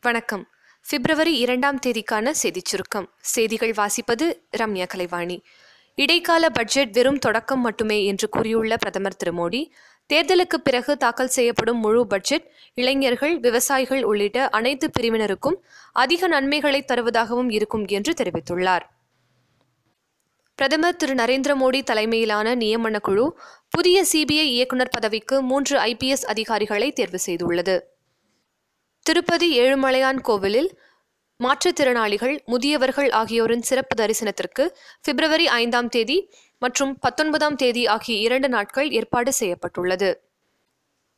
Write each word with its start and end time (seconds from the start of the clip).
வணக்கம். 0.00 0.48
பிப்ரவரி 0.90 1.38
இரண்டாம் 1.38 1.78
தேதிக்கான 1.86 2.30
செய்திச் 2.30 2.64
சுருக்கம். 2.64 3.12
செய்திகள் 3.20 3.70
வாசிப்பது 3.70 4.34
ரம்யா 4.58 4.86
கலைவாணி. 4.86 5.42
இடைக்கால 5.94 6.50
பட்ஜெட் 6.50 6.92
வெறும் 6.92 7.18
தொடக்கம் 7.18 7.60
மட்டுமே 7.60 8.04
என்று 8.04 8.28
கூறியுள்ள 8.28 8.76
பிரதமர் 8.76 9.16
திரு 9.16 9.32
மோடி 9.32 9.70
தேர்தலுக்கு 10.12 10.54
பிறகு 10.62 10.96
தாக்கல் 10.96 11.28
செய்யப்படும் 11.28 11.78
முழு 11.78 12.06
பட்ஜெட் 12.06 12.50
இளைஞர்கள் 12.74 13.40
விவசாயிகள் 13.40 14.02
உள்ளிட்ட 14.02 14.48
அனைத்து 14.48 14.90
பிரிவினருக்கும் 15.00 15.56
அதிக 15.92 16.26
நன்மைகளை 16.26 16.84
தருவதாகவும் 16.88 17.52
இருக்கும் 17.52 17.86
என்று 17.86 18.12
தெரிவித்துள்ளார். 18.12 18.82
பிரதமர் 20.54 20.96
திரு 20.96 21.14
நரேந்திர 21.14 21.54
மோடி 21.60 21.82
தலைமையிலான 21.82 22.54
நியமன 22.54 23.00
குழு 23.00 23.38
புதிய 23.68 24.04
சிபிஐ 24.12 24.48
இயக்குநர் 24.48 24.88
பதவிக்கு 24.88 25.42
மூன்று 25.42 25.78
ஐபிஎஸ் 25.78 26.26
அதிகாரிகளை 26.26 26.92
தேர்வு 26.92 27.18
செய்துள்ளது. 27.26 27.80
திருப்பதி 29.08 29.46
ஏழுமலையான் 29.60 30.18
கோவிலில் 30.20 30.68
மாற்றுத்திறனாளிகள் 31.40 32.34
முதியவர்கள் 32.44 33.10
ஆகியோரின் 33.10 33.62
சிறப்பு 33.62 33.94
தரிசனத்திற்கு 34.02 34.64
பிப்ரவரி 35.04 35.46
ஐந்தாம் 35.46 35.88
தேதி 35.88 36.16
மற்றும் 36.58 36.92
பத்தொன்பதாம் 36.98 37.54
தேதி 37.54 37.86
ஆகிய 37.86 38.16
இரண்டு 38.18 38.48
நாட்கள் 38.48 38.90
ஏற்பாடு 38.90 39.32
செய்யப்பட்டுள்ளது. 39.32 40.10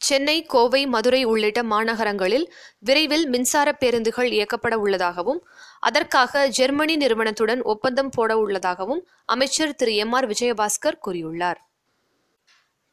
சென்னை 0.00 0.36
கோவை 0.54 0.86
மதுரை 0.86 1.24
உள்ளிட்ட 1.24 1.62
மாநகரங்களில் 1.62 2.46
விரைவில் 2.78 3.26
மின்சார 3.28 3.68
பேருந்துகள் 3.72 4.30
இயக்கப்பட 4.30 4.74
உள்ளதாகவும் 4.74 5.40
அதற்காக 5.80 6.48
ஜெர்மனி 6.48 6.96
நிறுவனத்துடன் 6.96 7.62
ஒப்பந்தம் 7.62 8.12
போட 8.16 8.38
உள்ளதாகவும் 8.38 9.04
அமைச்சர் 9.26 9.74
திரு 9.74 9.94
எம் 9.96 10.12
ஆர் 10.12 10.26
விஜயபாஸ்கர் 10.26 11.02
கூறியுள்ளார். 11.06 11.60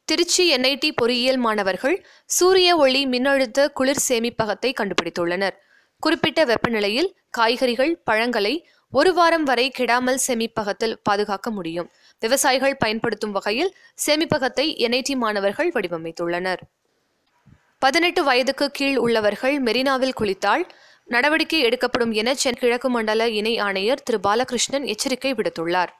திருச்சி 0.04 0.56
என்ஐடி 0.56 0.90
பொறியியல் 0.94 1.36
மாணவர்கள் 1.36 2.06
சூரிய 2.24 2.76
ஒளி 2.76 3.06
மின்னழுத்த 3.06 3.68
குளிர் 3.68 4.02
சேமிப்பகத்தை 4.08 4.70
கண்டுபிடித்துள்ளனர். 4.80 5.54
குறிப்பிட்ட 6.00 6.44
வெப்பநிலையில் 6.44 7.16
காய்கறிகள் 7.30 8.00
பழங்களை 8.04 8.68
ஒரு 8.90 9.14
வாரம் 9.14 9.42
வரை 9.42 9.72
கெடாமல் 9.78 10.20
சேமிப்பகத்தில் 10.26 10.94
பாதுகாக்க 11.02 11.50
முடியும். 11.50 11.90
விவசாயிகள் 12.20 12.76
பயன்படுத்தும் 12.76 13.30
வகையில் 13.30 13.74
சேமிப்பகத்தை 14.06 14.66
என்ஐடி 14.86 15.16
மாணவர்கள் 15.16 15.72
வடிவமைத்துள்ளனர். 15.72 16.62
பதினெட்டு 17.78 18.24
வயதுக்கு 18.24 18.70
கீழ் 18.70 18.96
உள்ளவர்கள் 18.96 19.60
மெரினாவில் 19.60 20.16
குளித்தால் 20.20 20.66
நடவடிக்கை 21.04 21.60
எடுக்கப்படும் 21.60 22.12
என 22.12 22.34
சென் 22.34 22.60
கிழக்கு 22.60 22.90
மண்டல 22.90 23.28
இணை 23.28 23.58
ஆணையர் 23.58 24.02
திரு. 24.02 24.18
பாலகிருஷ்ணன் 24.18 24.84
எச்சரிக்கை 24.84 25.34
விடுத்துள்ளார். 25.34 25.92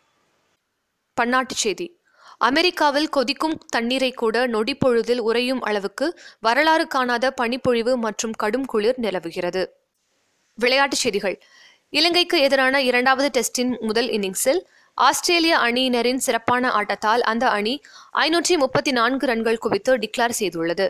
பன்னாட்டுச் 1.21 1.63
செய்தி. 1.65 1.87
அமெரிக்காவில் 2.39 3.09
கொதிக்கும் 3.09 3.59
தண்ணீரை 3.69 4.13
கூட 4.13 4.47
நொடிப்பொழுதில் 4.47 5.19
உறையும் 5.19 5.61
அளவுக்கு 5.61 6.19
வரலாறு 6.41 6.87
காணாத 6.87 7.31
பனிப்பொழிவு 7.31 7.97
மற்றும் 7.97 8.33
கடும் 8.33 8.65
குளிர் 8.65 8.99
நிலவுகிறது. 8.99 9.77
விளையாட்டுச் 10.55 10.99
செய்திகள். 10.99 11.43
இலங்கைக்கு 11.91 12.39
எதிரான 12.39 12.83
இரண்டாவது 12.83 13.41
டெஸ்டின் 13.41 13.81
முதல் 13.81 14.09
இன்னிங்ஸில் 14.09 14.61
ஆஸ்திரேலிய 14.95 15.59
அணியினரின் 15.59 16.17
சிறப்பான 16.17 16.69
ஆட்டத்தால் 16.69 17.21
அந்த 17.21 17.49
அணி 17.49 17.81
ஐநூற்றி 18.13 18.59
முப்பத்தி 18.59 18.93
நான்கு 18.93 19.27
ரன்கள் 19.27 19.59
குவித்து 19.59 19.99
டிக்ளேர் 19.99 20.35
செய்துள்ளது. 20.39 20.89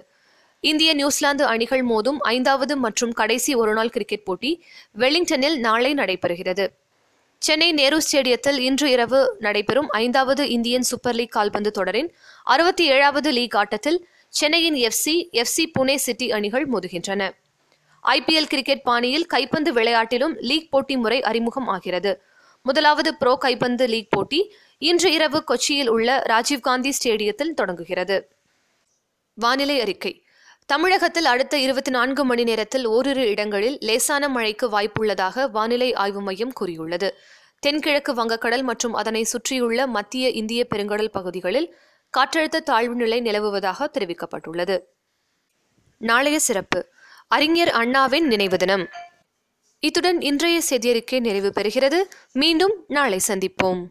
இந்திய 0.60 0.94
நியூசிலாந்து 0.94 1.44
அணிகள் 1.44 1.86
மோதும் 1.86 2.16
ஐந்தாவது 2.18 2.76
மற்றும் 2.76 3.12
கடைசி 3.12 3.54
ஒருநாள் 3.54 3.90
கிரிக்கெட் 3.90 4.24
போட்டி 4.24 4.64
வெலிங்டனில் 4.98 5.58
நாளை 5.58 5.94
நடைபெறுகிறது. 5.94 6.68
சென்னை 7.44 7.72
நேரு 7.72 8.00
ஸ்டேடியத்தில் 8.00 8.58
இன்று 8.58 8.90
இரவு 8.90 9.36
நடைபெறும் 9.38 9.88
ஐந்தாவது 9.88 10.48
இந்தியன் 10.48 10.82
சூப்பர் 10.82 11.14
லீக் 11.14 11.30
கால்பந்து 11.30 11.70
தொடரின் 11.70 12.14
அறுபத்தி 12.42 12.84
ஏழாவது 12.84 13.30
லீக் 13.32 13.56
ஆட்டத்தில் 13.56 14.08
சென்னையின் 14.28 14.74
எஃப்சி 14.74 15.14
எஃப்சி 15.32 15.64
புனே 15.78 15.94
சிட்டி 15.94 16.32
அணிகள் 16.32 16.68
மோதுகின்றன. 16.68 17.30
ஐபிஎல் 18.02 18.46
கிரிக்கெட் 18.46 18.82
பாணியில் 18.82 19.26
கைப்பந்து 19.26 19.72
விளையாட்டிலும் 19.72 20.36
லீக் 20.38 20.70
போட்டி 20.70 20.96
முறை 20.96 21.22
அறிமுகம் 21.22 21.66
ஆகிறது. 21.66 22.22
முதலாவது 22.62 23.14
ப்ரோ 23.14 23.36
கைப்பந்து 23.36 23.86
லீக் 23.86 24.10
போட்டி 24.10 24.54
இன்று 24.78 25.12
இரவு 25.12 25.44
கொச்சியில் 25.48 25.88
உள்ள 25.88 26.22
ராஜீவ்காந்தி 26.28 26.92
ஸ்டேடியத்தில் 26.98 27.54
தொடங்குகிறது. 27.54 28.32
வானிலை 29.34 29.80
அறிக்கை. 29.80 30.23
தமிழகத்தில் 30.66 31.24
அடுத்த 31.24 31.58
இருபத்தி 31.58 31.90
நான்கு 31.90 32.24
மணி 32.24 32.44
நேரத்தில் 32.44 32.84
ஓரிரு 32.86 33.28
இடங்களில் 33.28 33.78
லேசான 33.80 34.28
மழைக்கு 34.28 34.70
வாய்ப்புள்ளதாக 34.70 35.50
வானிலை 35.50 35.94
ஆய்வு 35.94 36.20
மையம் 36.20 36.52
கூறியுள்ளது. 36.52 37.14
தென்கிழக்கு 37.58 38.14
வங்கக்கடல் 38.14 38.62
மற்றும் 38.62 38.92
அதனை 38.92 39.22
சுற்றியுள்ள 39.22 39.86
மத்திய 39.86 40.28
இந்திய 40.28 40.66
பெருங்கடல் 40.74 41.08
பகுதிகளில் 41.08 41.76
காற்றழுத்த 42.18 42.58
தாழ்வு 42.58 42.94
நிலை 42.94 43.20
நிலவுவதாக 43.20 43.90
தெரிவிக்கப்பட்டுள்ளது. 43.98 44.80
நாளைய 45.98 46.38
சிறப்பு. 46.38 46.88
அறிஞர் 47.28 47.68
அண்ணாவின் 47.68 48.26
நினைவு 48.26 48.56
தினம். 48.56 48.88
இத்துடன் 49.78 50.20
இன்றைய 50.20 50.60
செய்தியறிக்கை 50.70 51.20
நிறைவு 51.20 51.52
பெறுகிறது. 51.54 52.02
மீண்டும் 52.32 52.84
நாளை 52.88 53.20
சந்திப்போம். 53.28 53.84